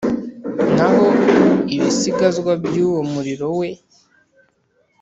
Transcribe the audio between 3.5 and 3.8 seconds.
we,